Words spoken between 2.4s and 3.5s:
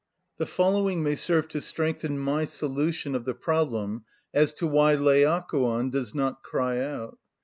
solution of the